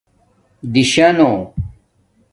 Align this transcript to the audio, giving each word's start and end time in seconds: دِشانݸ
دِشانݸ 0.73 1.31